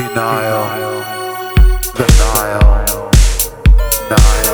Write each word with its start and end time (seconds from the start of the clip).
denial, 0.00 0.64
denial, 1.94 3.10
denial, 4.08 4.49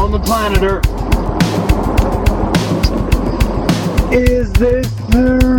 on 0.00 0.10
the 0.10 0.18
planet 0.18 0.62
Earth. 0.62 0.86
Is 4.10 4.50
this 4.54 4.88
the 5.10 5.49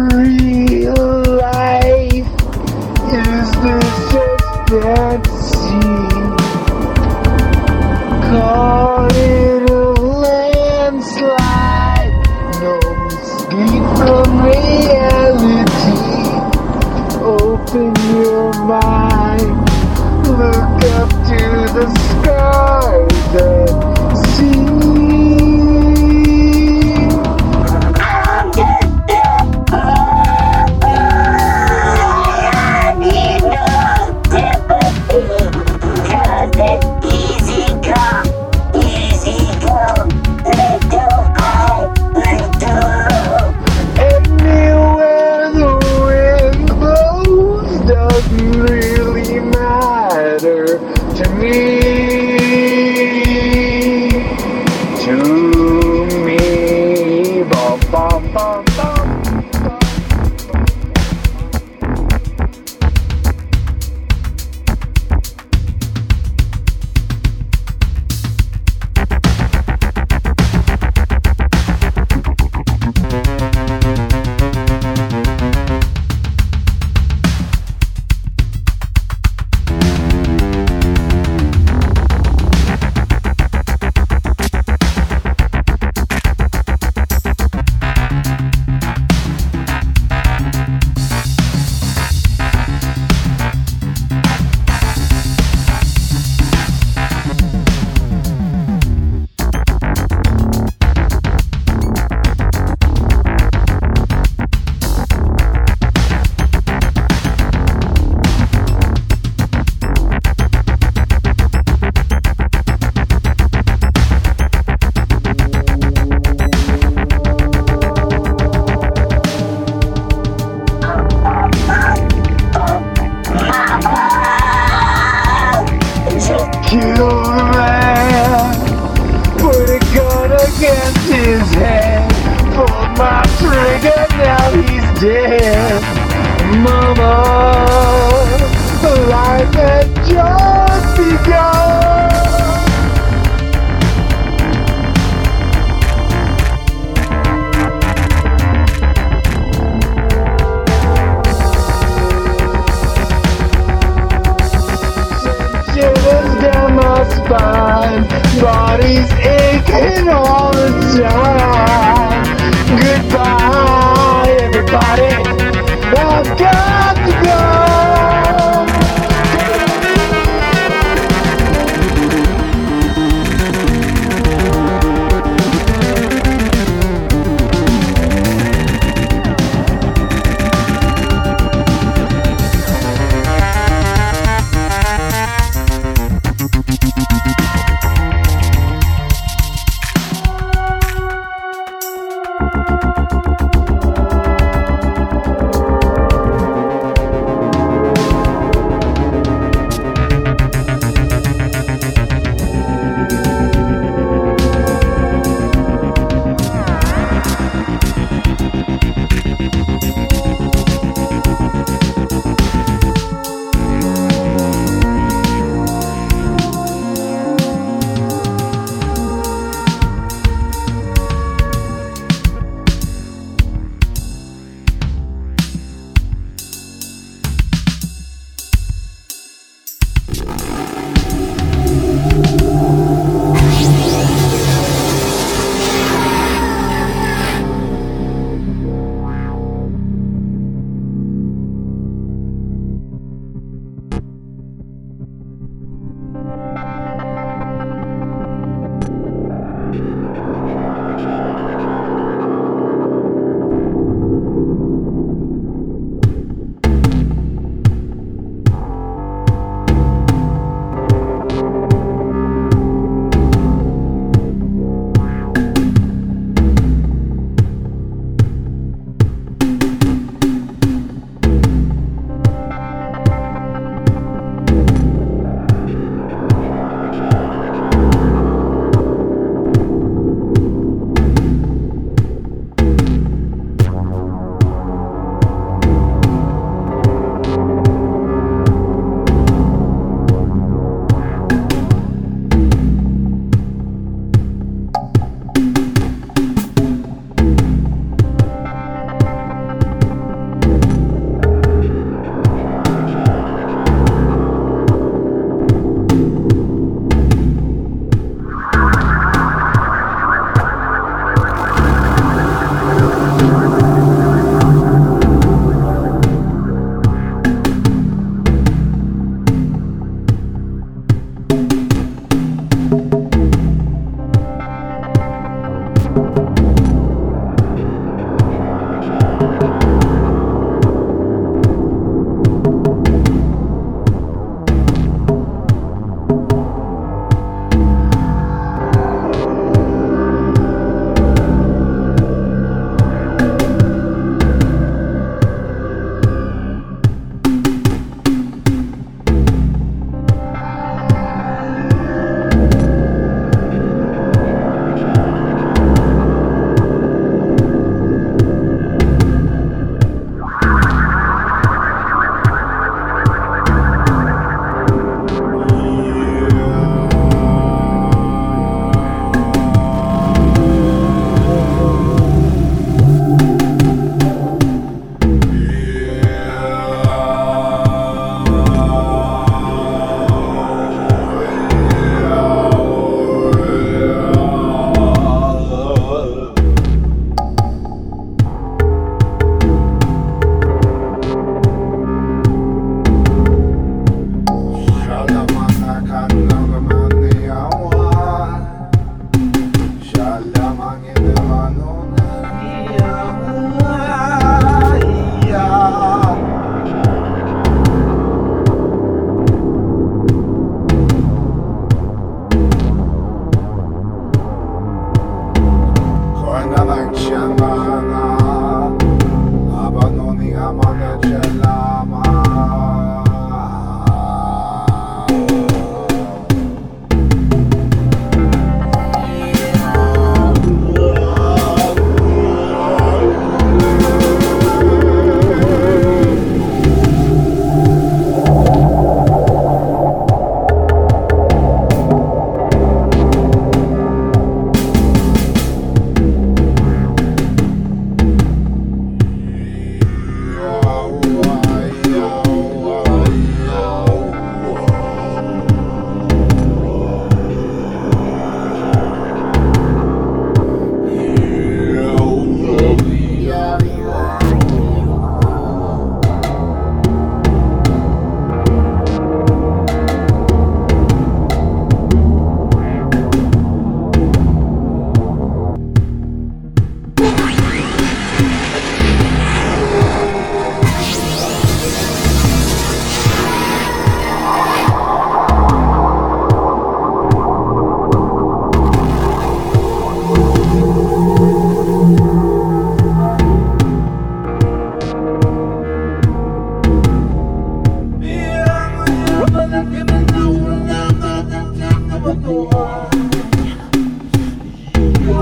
Cidade. 165.91 166.40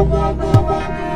Bye. 0.09 1.08